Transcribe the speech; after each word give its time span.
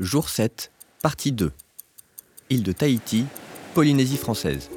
Jour 0.00 0.28
7, 0.28 0.70
partie 1.02 1.32
2. 1.32 1.50
Île 2.50 2.62
de 2.62 2.70
Tahiti, 2.70 3.26
Polynésie 3.74 4.16
française. 4.16 4.70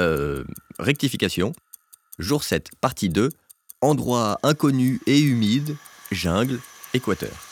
Euh, 0.00 0.42
rectification. 0.80 1.52
Jour 2.18 2.42
7, 2.42 2.70
partie 2.80 3.08
2. 3.08 3.30
Endroit 3.82 4.40
inconnu 4.42 5.00
et 5.06 5.20
humide, 5.20 5.76
jungle, 6.10 6.58
équateur. 6.92 7.47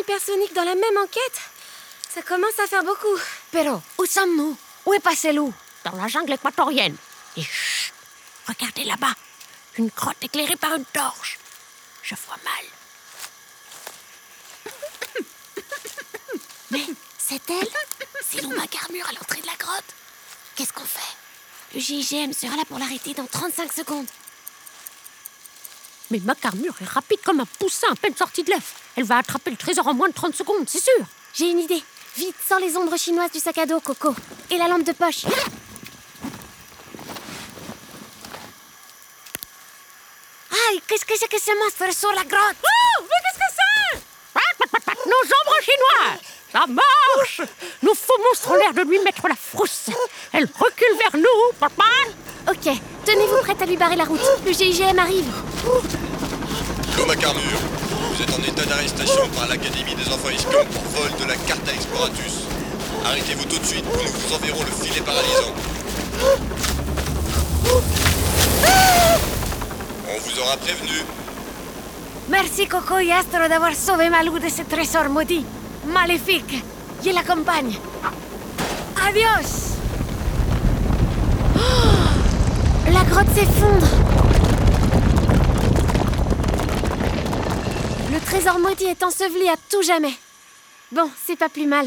Hypersoniques 0.00 0.54
dans 0.54 0.64
la 0.64 0.74
même 0.74 0.96
enquête 0.98 1.40
Ça 2.08 2.22
commence 2.22 2.58
à 2.58 2.66
faire 2.66 2.82
beaucoup. 2.82 3.18
Pero, 3.52 3.82
où 3.98 4.06
sommes-nous? 4.06 4.56
Où 4.86 4.94
est 4.94 5.00
passé 5.00 5.32
loup 5.32 5.52
Dans 5.84 5.96
la 5.96 6.08
jungle 6.08 6.32
équatorienne. 6.32 6.96
Et 7.36 7.42
chut 7.42 7.92
Regardez 8.48 8.84
là-bas 8.84 9.12
Une 9.78 9.88
grotte 9.88 10.22
éclairée 10.22 10.56
par 10.56 10.74
une 10.74 10.84
torche. 10.86 11.38
Je 12.02 12.14
vois 12.26 12.38
mal. 12.44 12.64
Mais 16.70 16.84
c'est 17.18 17.50
elle? 17.50 17.68
C'est 18.28 18.42
Lou 18.42 18.50
Macarmure 18.50 19.08
à 19.08 19.12
l'entrée 19.12 19.40
de 19.42 19.46
la 19.46 19.56
grotte. 19.56 19.84
Qu'est-ce 20.54 20.72
qu'on 20.72 20.84
fait? 20.84 21.16
Le 21.74 21.80
GIGM 21.80 22.32
sera 22.32 22.56
là 22.56 22.64
pour 22.66 22.78
l'arrêter 22.78 23.12
dans 23.14 23.26
35 23.26 23.72
secondes. 23.72 24.06
Mais 26.10 26.20
Macarmure 26.20 26.74
est 26.80 26.88
rapide 26.88 27.20
comme 27.24 27.40
un 27.40 27.46
poussin 27.58 27.88
à 27.90 27.96
peine 27.96 28.14
sorti 28.16 28.42
de 28.44 28.50
l'œuf. 28.50 28.74
Elle 28.96 29.04
va 29.04 29.18
attraper 29.18 29.50
le 29.50 29.56
trésor 29.56 29.86
en 29.86 29.94
moins 29.94 30.08
de 30.08 30.14
30 30.14 30.34
secondes, 30.34 30.68
c'est 30.68 30.82
sûr. 30.82 31.04
J'ai 31.34 31.50
une 31.50 31.58
idée. 31.58 31.82
Vite, 32.16 32.36
sors 32.48 32.60
les 32.60 32.76
ombres 32.76 32.96
chinoises 32.96 33.32
du 33.32 33.40
sac 33.40 33.58
à 33.58 33.66
dos, 33.66 33.80
Coco. 33.80 34.14
Et 34.50 34.56
la 34.56 34.68
lampe 34.68 34.84
de 34.84 34.92
poche. 34.92 35.24
Aïe, 40.50 40.80
qu'est-ce 40.86 41.04
que 41.04 41.14
c'est 41.18 41.28
que 41.28 41.40
ce 41.40 41.52
monstre 41.58 41.98
sur 41.98 42.10
la 42.12 42.24
grotte? 42.24 42.56
Oh, 42.62 43.02
mais 43.02 43.08
qu'est-ce 43.08 43.38
que 43.38 43.54
c'est? 43.54 44.00
Nos 45.06 45.12
ombres 45.12 45.60
chinoises 45.62 46.20
Ça 46.52 46.66
marche 46.66 47.40
Nos 47.82 47.94
faux 47.94 48.18
monstres 48.22 48.50
ont 48.50 48.54
l'air 48.56 48.72
de 48.72 48.82
lui 48.82 48.98
mettre 49.00 49.28
la 49.28 49.36
frousse. 49.36 49.90
Elle 50.32 50.48
recule 50.58 50.98
vers 50.98 51.20
nous, 51.20 51.52
papa 51.60 51.84
Ok, 52.48 52.72
tenez-vous 53.04 53.42
prête 53.42 53.60
à 53.60 53.66
lui 53.66 53.76
barrer 53.76 53.96
la 53.96 54.04
route. 54.04 54.20
Le 54.44 54.52
GIGM 54.52 54.98
arrive. 54.98 55.26
Lou 55.66 57.06
Macarmure, 57.06 57.58
vous 58.12 58.22
êtes 58.22 58.32
en 58.32 58.42
état 58.42 58.64
d'arrestation 58.64 59.28
par 59.34 59.48
l'Académie 59.48 59.96
des 59.96 60.08
enfants 60.12 60.28
espions 60.28 60.64
pour 60.72 60.82
vol 60.84 61.10
de 61.18 61.24
la 61.24 61.34
Carta 61.34 61.72
Exploratus. 61.72 62.44
Arrêtez-vous 63.04 63.44
tout 63.46 63.58
de 63.58 63.64
suite 63.64 63.84
ou 63.84 63.96
nous 63.96 64.12
vous 64.12 64.34
enverrons 64.34 64.62
le 64.62 64.84
filet 64.84 65.00
paralysant. 65.00 65.52
On 70.08 70.20
vous 70.20 70.40
aura 70.40 70.56
prévenu. 70.58 71.02
Merci 72.28 72.68
Coco 72.68 73.00
y 73.00 73.10
Astro 73.10 73.48
d'avoir 73.48 73.74
sauvé 73.74 74.08
Malou 74.08 74.38
de 74.38 74.48
ce 74.48 74.62
trésor 74.62 75.08
maudit. 75.08 75.44
Maléfique. 75.88 76.62
Je 77.04 77.10
l'accompagne. 77.10 77.76
Adios 79.04 79.74
La 82.92 83.02
grotte 83.10 83.34
s'effondre. 83.34 84.45
Trésor 88.26 88.58
maudit 88.58 88.86
est 88.86 89.04
enseveli 89.04 89.48
à 89.48 89.54
tout 89.70 89.82
jamais. 89.82 90.12
Bon, 90.90 91.08
c'est 91.24 91.38
pas 91.38 91.48
plus 91.48 91.66
mal. 91.66 91.86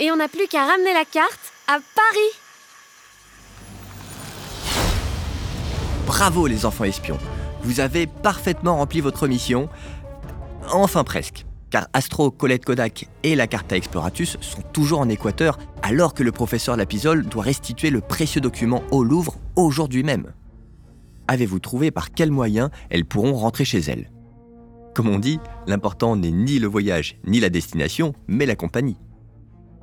Et 0.00 0.10
on 0.10 0.16
n'a 0.16 0.26
plus 0.26 0.48
qu'à 0.48 0.66
ramener 0.66 0.92
la 0.92 1.04
carte 1.04 1.52
à 1.68 1.78
Paris. 1.94 2.32
Bravo 6.06 6.48
les 6.48 6.66
enfants 6.66 6.84
espions. 6.84 7.18
Vous 7.62 7.78
avez 7.78 8.08
parfaitement 8.08 8.76
rempli 8.76 9.00
votre 9.00 9.28
mission. 9.28 9.68
Enfin 10.72 11.04
presque. 11.04 11.46
Car 11.70 11.86
Astro, 11.92 12.32
Colette 12.32 12.64
Kodak 12.64 13.08
et 13.22 13.36
la 13.36 13.46
Carta 13.46 13.76
Exploratus 13.76 14.38
sont 14.40 14.62
toujours 14.72 15.00
en 15.00 15.08
Équateur 15.08 15.56
alors 15.82 16.14
que 16.14 16.24
le 16.24 16.32
professeur 16.32 16.76
Lapisole 16.76 17.26
doit 17.26 17.44
restituer 17.44 17.90
le 17.90 18.00
précieux 18.00 18.40
document 18.40 18.82
au 18.90 19.04
Louvre 19.04 19.36
aujourd'hui 19.54 20.02
même. 20.02 20.32
Avez-vous 21.28 21.60
trouvé 21.60 21.92
par 21.92 22.12
quels 22.12 22.32
moyens 22.32 22.70
elles 22.90 23.04
pourront 23.04 23.34
rentrer 23.34 23.64
chez 23.64 23.80
elles? 23.80 24.10
Comme 24.96 25.10
on 25.10 25.18
dit, 25.18 25.40
l'important 25.66 26.16
n'est 26.16 26.30
ni 26.30 26.58
le 26.58 26.66
voyage 26.66 27.18
ni 27.26 27.38
la 27.38 27.50
destination, 27.50 28.14
mais 28.28 28.46
la 28.46 28.56
compagnie. 28.56 28.96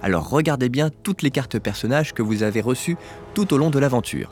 Alors 0.02 0.28
regardez 0.28 0.70
bien 0.70 0.90
toutes 0.90 1.22
les 1.22 1.30
cartes 1.30 1.60
personnages 1.60 2.14
que 2.14 2.24
vous 2.24 2.42
avez 2.42 2.62
reçues 2.62 2.98
tout 3.36 3.54
au 3.54 3.58
long 3.60 3.70
de 3.70 3.78
l'aventure. 3.78 4.32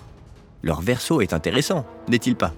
Leur 0.63 0.81
verso 0.81 1.21
est 1.21 1.33
intéressant, 1.33 1.85
n'est-il 2.09 2.35
pas? 2.35 2.55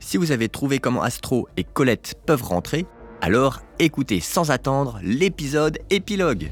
Si 0.00 0.18
vous 0.18 0.32
avez 0.32 0.50
trouvé 0.50 0.80
comment 0.80 1.00
Astro 1.00 1.48
et 1.56 1.64
Colette 1.64 2.14
peuvent 2.26 2.42
rentrer, 2.42 2.84
alors 3.22 3.62
écoutez 3.78 4.20
sans 4.20 4.50
attendre 4.50 4.98
l'épisode 5.02 5.78
épilogue. 5.88 6.50